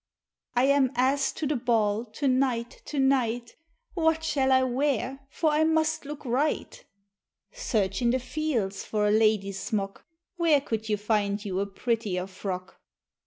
"I 0.55 0.63
am 0.63 0.91
asked 0.95 1.37
to 1.37 1.45
the 1.45 1.55
ball 1.55 2.05
to 2.05 2.27
night, 2.27 2.81
to 2.85 2.97
night; 2.97 3.55
What 3.93 4.23
shall 4.23 4.51
I 4.51 4.63
wear, 4.63 5.19
for 5.29 5.51
I 5.51 5.63
must 5.63 6.05
look 6.05 6.25
right?" 6.25 6.83
"Search 7.51 8.01
in 8.01 8.09
the 8.09 8.17
fields 8.17 8.83
for 8.83 9.05
a 9.07 9.11
lady's 9.11 9.59
smock; 9.59 10.03
Where 10.37 10.59
could 10.59 10.89
you 10.89 10.97
find 10.97 11.45
you 11.45 11.59
a 11.59 11.67
prettier 11.67 12.25
frock?" 12.25 12.79